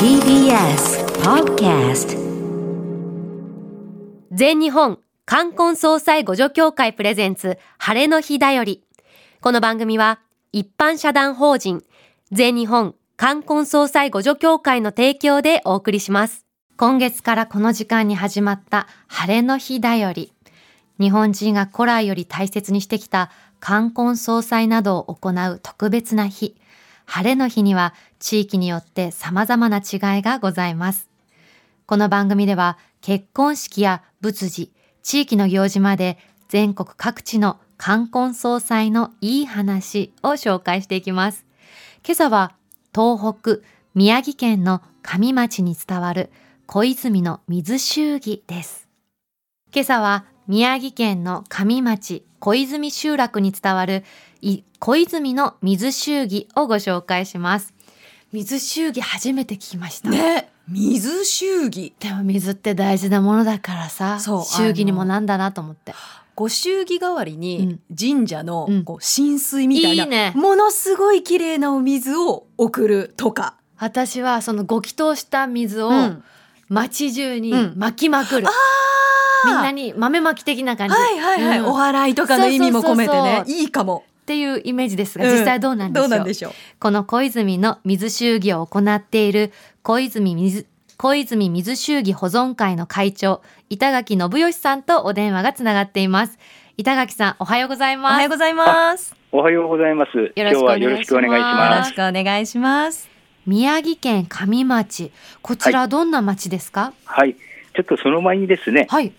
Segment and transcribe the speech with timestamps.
[0.00, 2.16] TBS Podcast
[4.32, 8.82] 全日本冠婚葬祭互助協会プレゼンツ晴れの日だより。
[9.42, 10.20] この番組は
[10.52, 11.84] 一般社団法人
[12.32, 16.46] 全日本冠婚葬祭互助協会の提供でお送りします。
[16.78, 20.32] 今月からこの時間に始まった晴れの日だより。
[20.98, 23.30] 日本人が古来より大切にしてきた
[23.60, 26.56] 冠婚葬祭などを行う特別な日。
[27.10, 31.10] 晴れの日には地域によって様々な違いがございます。
[31.86, 34.70] この番組では結婚式や仏事、
[35.02, 41.46] 地域の行事まで全国各地の冠婚葬祭のいい話を紹介していきます。
[42.04, 42.52] 今朝は
[42.94, 46.30] 東北、宮城県の上町に伝わる
[46.66, 48.86] 小泉の水祝儀です。
[49.72, 54.04] 今朝は宮城県の上町小泉集落に伝わる
[54.78, 57.74] 小泉の水祝儀をご紹介します。
[58.32, 60.08] 水祝儀初めて聞きました。
[60.08, 60.50] ね。
[60.68, 61.92] 水祝儀。
[61.98, 65.94] でも水って大事なものだからさ、そう祝儀にもなんだなと思って。
[66.36, 68.84] ご祝儀代わりに神社のうん。
[68.84, 70.32] こう浸水みたいな、いいね。
[70.36, 76.24] ものすごい綺麗なお水を送るとか、私はそのご祈祷した水をうん。
[76.68, 77.72] 街中にうん。
[77.76, 78.46] 巻きまくる。
[78.46, 78.50] あ
[79.44, 80.94] みんなに豆まき的な感じ。
[80.94, 81.66] はいはいはい、うん。
[81.66, 83.18] お祓いとかの意味も込めてね。
[83.18, 83.54] そうそうそう。
[83.56, 85.32] いいかもっていうイメージですが、うん。
[85.36, 86.52] 実際どうなんでしょう,、どうなんでしょう？
[86.78, 89.50] この小泉の水祝儀を行っている
[89.82, 96.38] 小泉水小泉水祝儀保存会の会長板垣信義さんとお電話がつながっています。
[96.76, 98.14] 板垣さんおはようございおます。
[98.14, 99.16] はようございます。
[99.32, 100.32] おはようございます。
[100.36, 100.78] 今しくお願いします。
[100.78, 101.90] 日はよろしくお願いしよます。
[101.90, 103.08] ろしくお願いします。
[103.46, 105.10] 宮城県上町。
[105.42, 106.92] こちらどんな町ですか？
[107.04, 107.34] はい。
[107.34, 109.12] ちょっとその前にですね、はい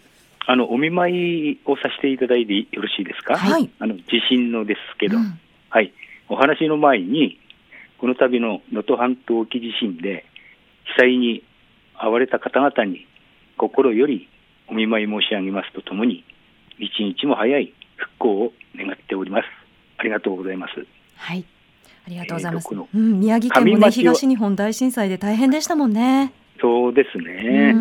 [0.52, 3.38] あのお見舞いをさせていただいてよろしいですか？
[3.38, 5.94] はいあの地震のですけど、うんはい。
[6.27, 7.39] お話の前に
[7.97, 10.25] この度の能登半島沖地震で
[10.97, 11.44] 被災に
[11.95, 13.07] 遭われた方々に
[13.57, 14.28] 心より
[14.67, 16.25] お見舞い申し上げますとともに
[16.78, 19.45] 一日も早い復興を願っております。
[20.00, 20.85] ありがとうございます。
[21.16, 21.45] はい
[22.06, 27.73] ありがとうございます、えーうん、宮城県もね東日本大震災で大変でしたもんねそうですね。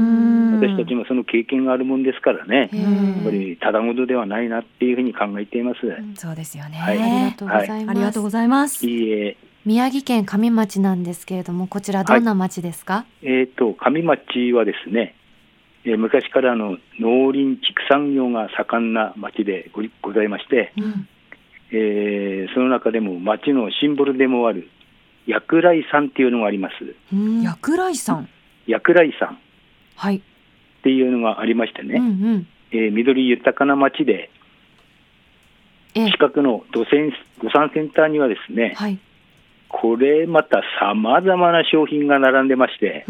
[0.66, 2.70] うん私たちもその経験があるもんですからね。
[2.72, 5.80] へやっーぱりただごとではないなっていうふうに考えています。
[6.14, 6.98] そうですよね、はい。
[6.98, 8.86] ありがとうございます、ありがとうございます。
[8.86, 15.14] いいえ、宮城県上町なんですけれどもこちらどんな町ですか、えっ、と、上町はですね、
[15.84, 21.08] えー昔からあの農林畜産業が盛んな町でごございまして、うん。
[21.72, 24.68] えーその中でも町のシンボルでもある
[25.26, 26.74] 薬来山っていうのがあります。
[27.14, 27.42] うん。
[27.42, 28.28] 薬来さん
[28.66, 29.34] 薬来山。
[29.34, 29.38] っ
[29.96, 30.22] はい、
[30.82, 31.98] ていうのがありましてうんうね、
[32.36, 32.46] ん。
[32.72, 34.30] えー緑豊かな町で、
[35.94, 36.10] ええ。
[36.10, 38.98] 近くの土産土産センターにはですね、はい。
[39.68, 43.04] これまた様々な商品が並んでまして、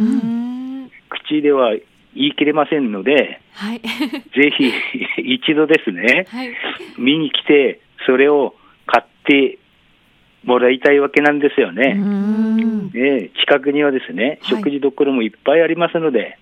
[1.09, 1.70] 口では
[2.14, 3.80] 言い切れませんので、はい。
[4.34, 4.72] ぜひ
[5.19, 6.50] 一度ですね、はい。
[6.98, 8.54] 見に来て、それを
[8.86, 9.59] 買って
[10.44, 11.94] もらいたいわけなんですようね。
[11.94, 12.91] ん。
[12.94, 14.59] ええ近くにはですね、はい。
[14.59, 16.38] 食事どころもいっぱいありますので、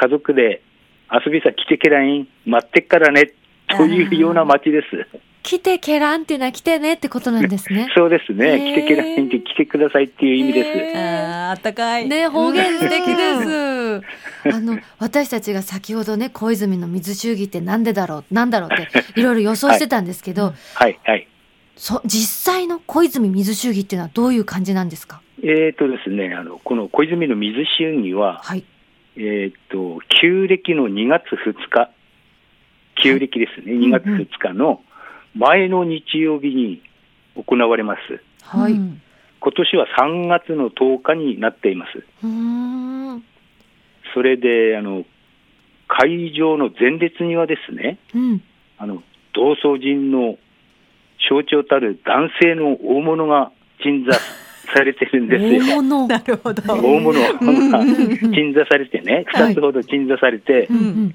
[0.00, 0.62] 家族で
[1.10, 3.32] 遊びさ来てけらん、待ってっからね、
[3.76, 5.06] というような街です。
[5.42, 10.98] 来てけらんっていうのは来てねってことなんですね そうですね、来てけらんって来てくださいっていう意味です。
[10.98, 14.02] あったかいね方言素敵です。
[14.54, 21.26] あの私たちが先ほどね小泉の水祝儀ってなんでだろうなんだろうっていろいろ予想してたんですけど、 はい、はい。
[21.76, 25.22] そ実際の小泉水祝儀っていうのはどういう感じなんですか？
[25.42, 28.64] えーとですね、あのこの小泉の水祝儀は、はい。
[29.18, 31.90] えー、と旧暦の2月2日、
[33.02, 34.82] 旧暦ですね、2月2日の
[35.34, 36.82] 前の日曜日に
[37.34, 38.22] 行われます。
[38.42, 38.74] はい。
[39.40, 42.04] 今年は3月の10日になっています。
[44.14, 45.04] それであの
[45.88, 48.42] 会場の前列にはですね、うん。
[48.78, 49.02] あの
[49.32, 50.38] 道祖神の
[51.28, 53.50] 象徴たる男性の大物が
[53.82, 54.12] 鎮座
[54.74, 55.76] されてるんですよ。
[55.76, 56.06] 大物。
[56.08, 57.12] なるほど大物
[58.34, 61.14] 鎮座されてね、はい2つほど鎮座されてう、ん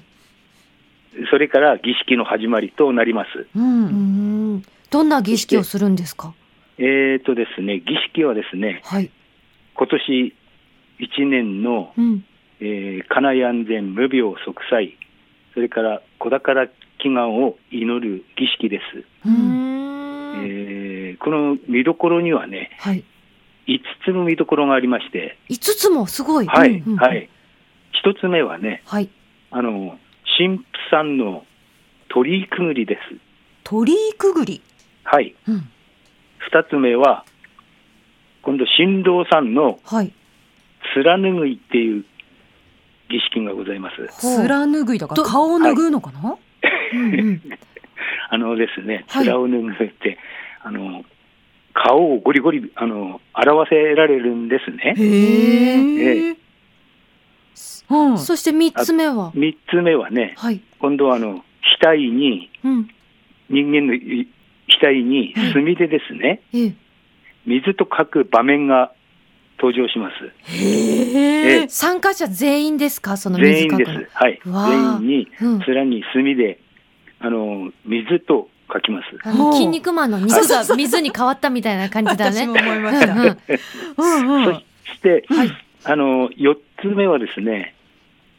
[1.30, 3.46] それから儀式の始まりとなります。
[3.56, 4.62] ううんん。
[4.90, 6.34] どんな儀式をするんですか？
[6.78, 9.10] えーとですね、儀式はですね、はい。
[9.74, 10.34] 今年
[11.00, 12.24] 1年の、うん。
[12.60, 14.96] えー家内安全、無病息災、
[15.54, 16.66] それから子宝
[16.98, 19.04] 祈願を祈る儀式です。
[19.24, 20.44] うーん。
[20.46, 23.04] えーこの見どころにはね、はい。
[23.66, 26.46] 5つの見どころがありまして、五つもすごい。
[26.46, 27.28] はい、うんうんはい。
[28.04, 29.08] 1つ目はね、はい。
[29.50, 29.98] あの、
[30.36, 31.44] 神父さんの
[32.08, 33.16] 鳥居くぐりです。
[33.64, 34.62] 鳥居くぐり
[35.04, 35.34] はい。
[35.48, 35.68] うん。
[36.52, 37.24] 2つ目は、
[38.42, 40.12] 今度、新郎さんのはい。
[40.94, 42.04] 貫ぐいっていう
[43.08, 44.22] 儀式がございます。
[44.22, 46.36] 貫ぐいだからど顔を拭うのかな、
[46.92, 47.42] うんうん
[48.30, 50.18] あのですね、はい面を拭うって、
[50.62, 51.04] あの、
[51.74, 54.94] 顔をゴリゴリ、あの、表せられるんですね。
[54.96, 56.36] へえ。
[57.90, 58.18] うん。
[58.18, 59.32] そして三つ目は？
[59.34, 60.62] 三つ目はね、はい。
[60.78, 61.44] 今度はあの、
[61.82, 62.88] 額に、うん。
[63.50, 64.28] 人間のい
[64.80, 66.74] 額に墨でですね、ええ。
[67.44, 68.92] 水と書く場面が
[69.58, 70.32] 登場します。
[70.56, 71.68] へえ。
[71.68, 73.16] 参加者全員ですか？
[73.16, 74.16] その全員水かくのです。
[74.16, 74.40] はい。
[74.44, 76.58] 全員に、うんさらに墨で、
[77.18, 79.18] あの、水と書きます。
[79.52, 82.54] 筋肉マンの水が水に変わったみたいな感じだねそ
[84.92, 85.50] して、はい
[85.86, 87.74] あの、四つ目はですね、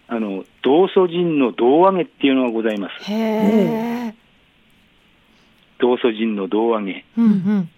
[0.08, 3.12] あの、道祖神の胴上げっていうのがございます。
[3.12, 4.16] へえ。
[5.80, 7.06] 道祖神の胴上げ。
[7.18, 7.70] うんうん。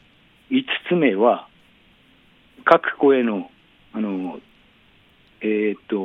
[0.50, 1.50] 五つ目は、
[2.64, 3.52] 各声の、
[3.92, 4.40] あの、
[5.42, 5.98] えっ、と、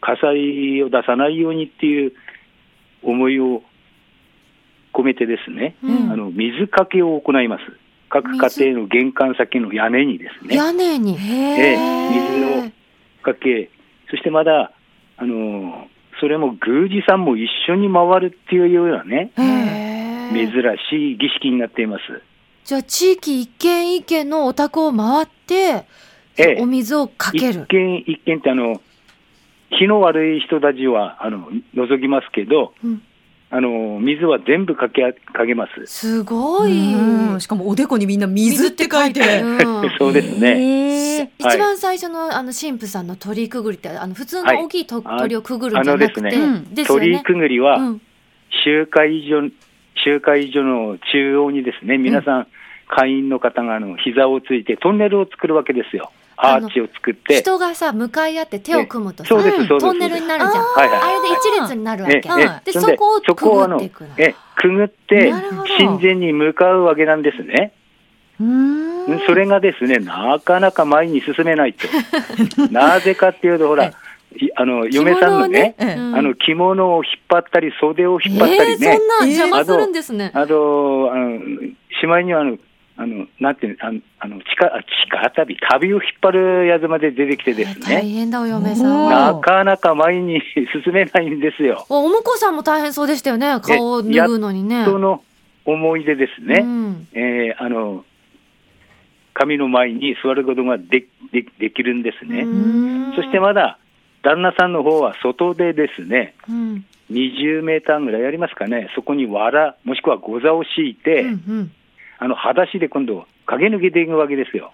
[0.00, 2.12] 火災を出さないようにっていう
[3.02, 3.62] 思いを
[4.96, 7.62] 込めてですね、うんあの、水かけを行います。
[8.08, 10.54] 各家庭の玄関先の屋根にですね。
[10.54, 11.16] 屋根に？
[11.20, 11.76] ええ
[12.38, 12.70] 水を
[13.22, 13.68] かけ、
[14.10, 14.72] そしてまだ、
[15.18, 15.88] あの、
[16.20, 19.32] それも宮司さんも一緒に回るっていうようなね。
[20.32, 20.50] 珍
[20.90, 22.22] しい儀式になっています。
[22.64, 25.54] じゃあ地域一軒一軒のお宅を回って、
[26.38, 27.66] ええお水をかけ一る。
[27.66, 28.80] 軒一軒ってあの、
[29.78, 33.02] 気の悪い人たちは、あの、除きますけど、うん
[33.56, 35.86] あの、水は全部かけ、かけます。
[35.86, 36.94] すごい。
[36.94, 39.40] うんしかもおでこにみんな水って書いて。
[39.40, 41.32] うんそうですね。
[41.38, 46.84] 一番最初のあの神父さんの鳥居くぐりってあの普通の大きいと、はい鳥をくぐるんじゃなくて、ねね。
[46.86, 48.02] 鳥居くぐりは、うん
[48.64, 49.50] 集会所、
[50.04, 52.46] 集会所の中央にですね、皆さん、
[52.88, 56.10] 会員の方があの膝をついてトンネルを作るわけですよ。
[56.36, 57.40] アーチを作って。
[57.40, 60.64] 人がさ向かい合って手を組むとさ、そうですそうですトンネルになるじゃん。
[60.64, 62.20] はいはいあれで一列になるわけ。
[62.72, 65.32] でそこをそこをあのくぐっていくのえくぐって
[65.78, 67.72] 神前に向かうわけなんですね。
[68.40, 68.86] うん
[69.26, 71.86] それがですね、なかなか前に進めないと。
[72.70, 73.92] なぜかっていうと、ほら、い
[74.56, 80.32] あの、嫁さんのね、あの、着物を引っ張ったり、袖を引っ張ったえー、りね、そんなえー邪魔するんですね。
[80.34, 81.40] あと、あの、
[82.00, 82.58] しまいにはあの、
[82.98, 89.10] あの、なんていうの、あの、あの地下、あ地下旅、旅を引っ張るやつまで出てきてです大ね、変だお嫁さん。
[89.10, 90.40] なかなか前に
[90.84, 91.84] 進めないんですよ。
[91.90, 93.60] おお婿さんも大変そうでしたよね。
[93.60, 94.84] 顔を脱ぐのにね。
[94.86, 95.22] その
[95.66, 96.60] 思い出ですね。
[96.62, 98.04] うんえーあの、
[99.34, 102.40] 神の前に座ることがででできるんですね。
[102.40, 103.78] うんそしてまだ、
[104.22, 111.72] 旦那さんの方は外でですね、うん20メーターぐらいありますかね、そこに藁、もしくはご座を敷いて、うんうん
[112.18, 114.72] あの、裸足で今度、駆け抜けていくわけですよ。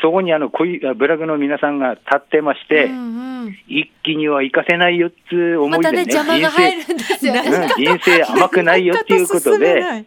[0.00, 3.32] そこにあの、恋、あブラグの皆さんが立ってまして、うんうん
[3.66, 7.40] 一気には行かせないよっつう思いでね、邪魔が入るんですよね。
[7.40, 10.04] うん 人生甘くないよっていうことで、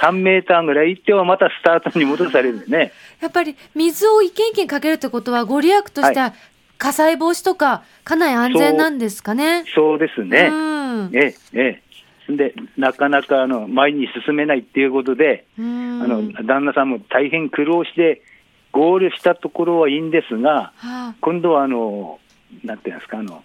[0.00, 2.92] 3メーターぐらい行ってはまたスタートに戻されるね。
[3.20, 6.32] やっぱり水を一軒一軒かけるってことはご利益としては
[6.78, 9.64] 火災防止とかかなり安全なんですかね。
[9.74, 10.48] そうですね。
[10.50, 11.82] うんええ、ええ。
[12.28, 16.02] で、なかなかあの前に進めないっていうことで、うん。
[16.02, 18.22] あの旦那さんも大変苦労して、
[18.70, 21.14] ゴールしたところはいいんですが、はあ。
[21.20, 22.18] 今度はあの、
[22.64, 23.42] なんていうんですか、あの、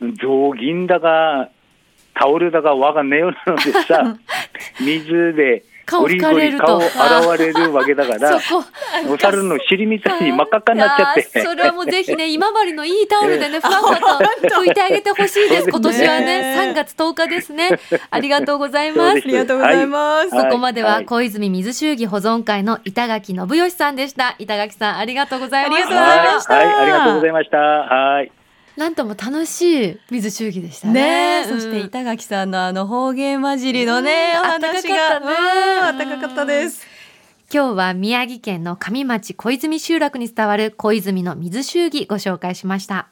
[0.00, 1.50] 雑巾だか、
[2.14, 4.18] タオルだかわかんねえようなのでさ、
[4.80, 8.38] 水で顔ゴリゴ拭かれるとリ顔洗われるわけだから、
[9.08, 11.42] お猿の尻みたいに真っ赤っかになっちゃって。
[11.42, 16.56] それはもうぜひね今治のいいタオルでね ふわふわと拭いてあげてほしいです今年はね。
[16.58, 17.70] 3月10日ですね。
[18.10, 19.10] ありがとうございます。
[19.10, 20.34] ありがとうございます。
[20.34, 20.44] はい。
[20.44, 24.34] ここまでは小泉水周儀保存会の板垣信義さんでした。
[24.38, 26.54] 板垣さんありがとうございましありがとうございたました。
[26.54, 26.74] はい、はい。
[26.74, 27.58] ありがとうございました。
[27.58, 28.37] はい。
[28.78, 31.42] なんとも楽しい水周儀でしたね。
[31.42, 31.48] ね。
[31.48, 34.40] そして板垣さんのあの方言混じりのね、うん。
[34.40, 36.86] お話が、あったかかったです。
[37.52, 43.08] 今日は宮城県の上町小泉集落に伝わる小泉の水周儀ご紹介しました。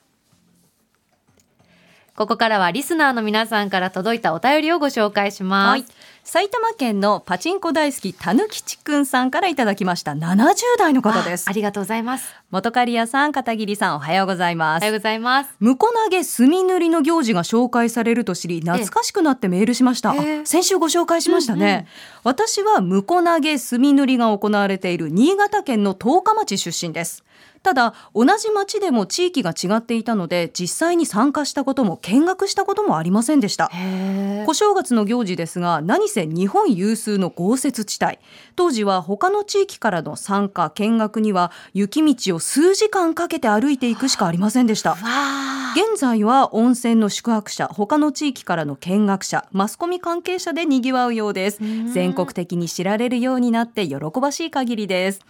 [2.16, 5.68] ここからはリスナーの皆さんから届いたお便りをご紹介します。
[5.68, 5.84] はい。
[6.24, 10.12] 埼玉県のパチンコ大好きたぬきちくんさんからいただきました。
[10.12, 11.46] 70代の方です。
[11.46, 12.34] あありがとうございます。
[12.50, 14.82] 元刈谷さん片桐さんおはようございます。
[14.82, 15.54] おはようございます。
[15.60, 20.40] 向こ投げ墨塗りの行事が紹介されると知り懐かしくなってメールしました、ええ。
[20.40, 21.86] あ先週ご紹介しましたね、うんうん。
[22.24, 27.24] 私は向こ投げ墨塗りが行われている新潟県の十日町出身です
[27.66, 33.72] ただ同じ町でも地域が違っていたので実際に参加したことも見学したこともありませんでした。
[34.46, 38.20] 小正月の行事ですが何せ日本有数の豪雪地帯。
[38.54, 44.96] 当時は他の地域からの参加見学には雪道を数時間かけて歩いていくしかありませんでした。
[45.74, 51.58] 現在は温泉の宿泊者他の地域からの見学者マスコミ関係者で賑わうようです。
[51.92, 55.20] 全国的に知られるようになって喜ばしい限りです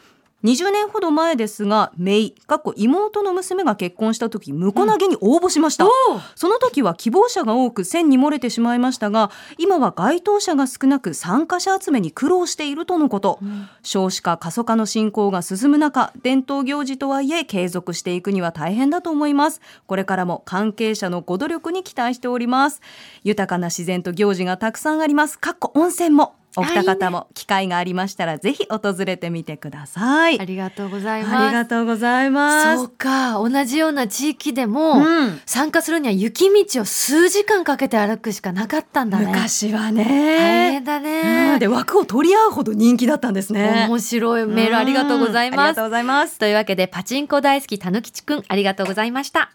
[0.45, 5.91] 20年ほど前ですが、メイ、過去妹の娘が結婚した時、婿投げに応募しました、うん、
[6.35, 13.39] その時は希望者が多く線に漏れてしまいましたが、今は該当者が少なく参加者集めに苦労しているとのこと。
[13.43, 19.61] うん、少子化、過疎化の進行が進む中、伝統行事とはいえ継続していくには大変だと思います。
[19.87, 22.83] これからも関係者のご努力に期待しております。
[23.25, 25.39] 豊かな自然と行事がたくさんあります。
[25.39, 26.35] かっこ温泉も。
[26.57, 30.41] お二方も機会がありましたらぜひ訪れてみてください。
[30.41, 31.37] ありがとうございます。
[31.37, 32.77] ありがとうございます。
[32.79, 39.27] そうか、同じような地域でも、うん、参加するには雪道を数時間かけて歩くしかなかったんだね。
[39.27, 40.05] 昔はね。
[40.05, 43.87] 大変だね、うん、で枠を取り合うほど人気だったんですね。
[43.89, 45.61] 面白いメールありがとうございます。
[45.61, 46.39] ありがとうございます。
[46.39, 49.53] というわけでパチンコ大好きたぬきちくんありがとうございました。